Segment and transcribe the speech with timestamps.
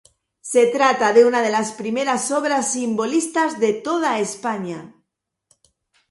[0.51, 4.95] Se trata de una de las primeras obras simbolistas de toda España.